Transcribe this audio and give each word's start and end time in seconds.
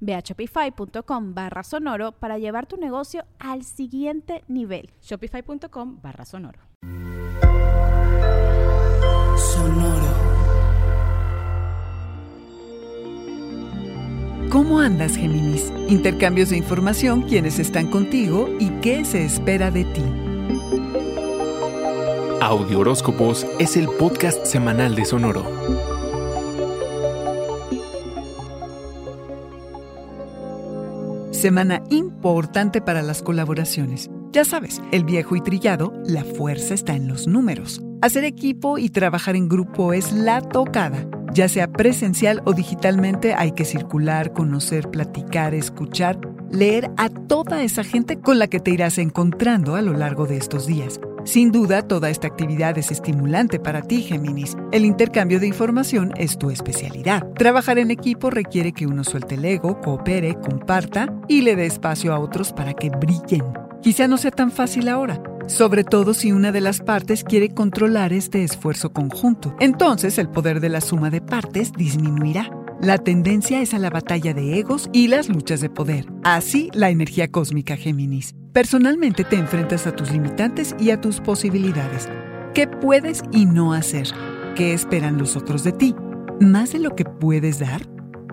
Ve 0.00 0.14
a 0.14 0.20
shopify.com 0.20 1.34
barra 1.34 1.62
sonoro 1.62 2.12
para 2.12 2.38
llevar 2.38 2.66
tu 2.66 2.76
negocio 2.76 3.24
al 3.38 3.64
siguiente 3.64 4.44
nivel. 4.48 4.90
Shopify.com 5.02 6.00
barra 6.02 6.24
sonoro. 6.24 6.60
Sonoro. 9.36 10.28
¿Cómo 14.50 14.80
andas, 14.80 15.16
Géminis? 15.16 15.70
Intercambios 15.88 16.48
de 16.50 16.56
información, 16.56 17.22
quiénes 17.22 17.58
están 17.58 17.90
contigo 17.90 18.48
y 18.58 18.70
qué 18.80 19.04
se 19.04 19.24
espera 19.24 19.70
de 19.70 19.84
ti. 19.84 20.02
Audio 22.40 22.78
Horóscopos 22.78 23.46
es 23.58 23.76
el 23.76 23.88
podcast 23.88 24.46
semanal 24.46 24.94
de 24.94 25.04
Sonoro. 25.04 25.97
Semana 31.38 31.84
importante 31.90 32.80
para 32.80 33.00
las 33.00 33.22
colaboraciones. 33.22 34.10
Ya 34.32 34.44
sabes, 34.44 34.82
el 34.90 35.04
viejo 35.04 35.36
y 35.36 35.40
trillado, 35.40 35.92
la 36.04 36.24
fuerza 36.24 36.74
está 36.74 36.96
en 36.96 37.06
los 37.06 37.28
números. 37.28 37.80
Hacer 38.02 38.24
equipo 38.24 38.76
y 38.76 38.88
trabajar 38.88 39.36
en 39.36 39.48
grupo 39.48 39.92
es 39.92 40.12
la 40.12 40.40
tocada. 40.40 41.06
Ya 41.32 41.48
sea 41.48 41.68
presencial 41.68 42.42
o 42.44 42.54
digitalmente, 42.54 43.34
hay 43.34 43.52
que 43.52 43.64
circular, 43.64 44.32
conocer, 44.32 44.90
platicar, 44.90 45.54
escuchar, 45.54 46.18
leer 46.50 46.90
a 46.96 47.08
toda 47.08 47.62
esa 47.62 47.84
gente 47.84 48.18
con 48.18 48.40
la 48.40 48.48
que 48.48 48.58
te 48.58 48.72
irás 48.72 48.98
encontrando 48.98 49.76
a 49.76 49.82
lo 49.82 49.92
largo 49.92 50.26
de 50.26 50.38
estos 50.38 50.66
días. 50.66 50.98
Sin 51.28 51.52
duda, 51.52 51.82
toda 51.82 52.08
esta 52.08 52.26
actividad 52.26 52.78
es 52.78 52.90
estimulante 52.90 53.60
para 53.60 53.82
ti, 53.82 54.00
Géminis. 54.00 54.56
El 54.72 54.86
intercambio 54.86 55.38
de 55.38 55.46
información 55.46 56.14
es 56.16 56.38
tu 56.38 56.48
especialidad. 56.48 57.22
Trabajar 57.34 57.78
en 57.78 57.90
equipo 57.90 58.30
requiere 58.30 58.72
que 58.72 58.86
uno 58.86 59.04
suelte 59.04 59.34
el 59.34 59.44
ego, 59.44 59.78
coopere, 59.82 60.36
comparta 60.36 61.14
y 61.28 61.42
le 61.42 61.54
dé 61.54 61.66
espacio 61.66 62.14
a 62.14 62.18
otros 62.18 62.54
para 62.54 62.72
que 62.72 62.88
brillen. 62.88 63.44
Quizá 63.82 64.08
no 64.08 64.16
sea 64.16 64.30
tan 64.30 64.50
fácil 64.50 64.88
ahora, 64.88 65.22
sobre 65.48 65.84
todo 65.84 66.14
si 66.14 66.32
una 66.32 66.50
de 66.50 66.62
las 66.62 66.80
partes 66.80 67.24
quiere 67.24 67.50
controlar 67.50 68.14
este 68.14 68.42
esfuerzo 68.42 68.94
conjunto. 68.94 69.54
Entonces 69.60 70.16
el 70.16 70.30
poder 70.30 70.60
de 70.60 70.70
la 70.70 70.80
suma 70.80 71.10
de 71.10 71.20
partes 71.20 71.74
disminuirá. 71.74 72.57
La 72.80 72.96
tendencia 72.96 73.60
es 73.60 73.74
a 73.74 73.78
la 73.80 73.90
batalla 73.90 74.32
de 74.34 74.60
egos 74.60 74.88
y 74.92 75.08
las 75.08 75.28
luchas 75.28 75.60
de 75.60 75.68
poder. 75.68 76.06
Así 76.22 76.70
la 76.72 76.90
energía 76.90 77.26
cósmica 77.26 77.76
Géminis. 77.76 78.36
Personalmente 78.52 79.24
te 79.24 79.34
enfrentas 79.34 79.88
a 79.88 79.96
tus 79.96 80.12
limitantes 80.12 80.76
y 80.78 80.90
a 80.90 81.00
tus 81.00 81.20
posibilidades. 81.20 82.08
¿Qué 82.54 82.68
puedes 82.68 83.22
y 83.32 83.46
no 83.46 83.72
hacer? 83.72 84.06
¿Qué 84.54 84.72
esperan 84.74 85.18
los 85.18 85.34
otros 85.36 85.64
de 85.64 85.72
ti? 85.72 85.96
¿Más 86.40 86.72
de 86.72 86.78
lo 86.78 86.94
que 86.94 87.04
puedes 87.04 87.58
dar? 87.58 87.82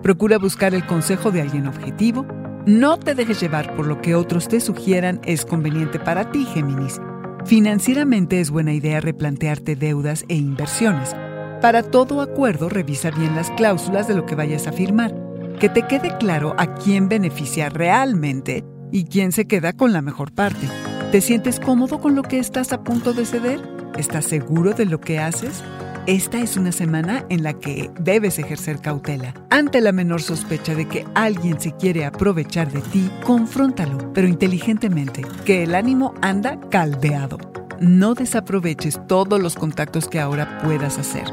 Procura 0.00 0.38
buscar 0.38 0.74
el 0.74 0.86
consejo 0.86 1.32
de 1.32 1.42
alguien 1.42 1.66
objetivo. 1.66 2.24
No 2.66 2.98
te 2.98 3.16
dejes 3.16 3.40
llevar 3.40 3.74
por 3.74 3.88
lo 3.88 4.00
que 4.00 4.14
otros 4.14 4.46
te 4.46 4.60
sugieran 4.60 5.20
es 5.24 5.44
conveniente 5.44 5.98
para 5.98 6.30
ti, 6.30 6.44
Géminis. 6.44 7.00
Financieramente 7.46 8.40
es 8.40 8.52
buena 8.52 8.72
idea 8.72 9.00
replantearte 9.00 9.74
deudas 9.74 10.24
e 10.28 10.36
inversiones. 10.36 11.16
Para 11.60 11.82
todo 11.82 12.20
acuerdo, 12.20 12.68
revisa 12.68 13.10
bien 13.10 13.34
las 13.34 13.50
cláusulas 13.50 14.06
de 14.06 14.14
lo 14.14 14.26
que 14.26 14.34
vayas 14.34 14.66
a 14.66 14.72
firmar. 14.72 15.14
Que 15.58 15.68
te 15.68 15.82
quede 15.82 16.16
claro 16.18 16.54
a 16.58 16.74
quién 16.74 17.08
beneficia 17.08 17.68
realmente 17.68 18.64
¿Y 18.92 19.04
quién 19.04 19.32
se 19.32 19.46
queda 19.46 19.72
con 19.72 19.92
la 19.92 20.02
mejor 20.02 20.32
parte? 20.32 20.68
¿Te 21.10 21.20
sientes 21.20 21.60
cómodo 21.60 22.00
con 22.00 22.14
lo 22.14 22.22
que 22.22 22.38
estás 22.38 22.72
a 22.72 22.82
punto 22.82 23.12
de 23.12 23.26
ceder? 23.26 23.60
¿Estás 23.98 24.26
seguro 24.26 24.72
de 24.72 24.86
lo 24.86 25.00
que 25.00 25.18
haces? 25.18 25.62
Esta 26.06 26.38
es 26.38 26.56
una 26.56 26.70
semana 26.70 27.26
en 27.28 27.42
la 27.42 27.54
que 27.54 27.90
debes 27.98 28.38
ejercer 28.38 28.80
cautela. 28.80 29.34
Ante 29.50 29.80
la 29.80 29.90
menor 29.90 30.22
sospecha 30.22 30.74
de 30.74 30.86
que 30.86 31.04
alguien 31.14 31.60
se 31.60 31.72
quiere 31.72 32.04
aprovechar 32.04 32.70
de 32.70 32.80
ti, 32.80 33.10
confróntalo, 33.24 34.12
pero 34.12 34.28
inteligentemente, 34.28 35.22
que 35.44 35.64
el 35.64 35.74
ánimo 35.74 36.14
anda 36.22 36.60
caldeado. 36.70 37.55
No 37.80 38.14
desaproveches 38.14 39.00
todos 39.06 39.40
los 39.40 39.54
contactos 39.54 40.08
que 40.08 40.20
ahora 40.20 40.58
puedas 40.62 40.98
hacer. 40.98 41.24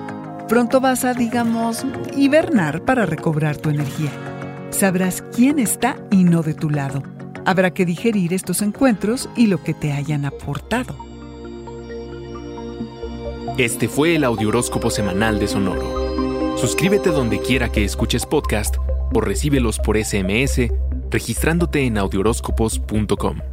Pronto 0.48 0.82
vas 0.82 1.06
a, 1.06 1.14
digamos, 1.14 1.86
hibernar 2.16 2.84
para 2.84 3.06
recobrar 3.06 3.58
tu 3.58 3.70
energía. 3.70 4.12
Sabrás 4.70 5.24
quién 5.36 5.60
está 5.60 5.98
y 6.12 6.24
no 6.24 6.42
de 6.42 6.54
tu 6.54 6.70
lado 6.70 7.02
Habrá 7.46 7.72
que 7.72 7.86
digerir 7.86 8.34
estos 8.34 8.62
encuentros 8.62 9.30
y 9.36 9.48
lo 9.48 9.62
que 9.64 9.74
te 9.74 9.92
hayan 9.92 10.26
aportado. 10.26 10.96
Este 13.58 13.88
fue 13.88 14.16
el 14.16 14.24
Audioróscopo 14.24 14.90
Semanal 14.90 15.40
de 15.40 15.48
Sonoro. 15.48 16.58
Suscríbete 16.58 17.10
donde 17.10 17.40
quiera 17.40 17.70
que 17.70 17.84
escuches 17.84 18.26
podcast 18.26 18.78
o 19.14 19.22
recíbelos 19.22 19.80
por 19.80 19.98
SMS 19.98 20.72
registrándote 21.12 21.86
en 21.86 21.98
audioróscopos.com. 21.98 23.53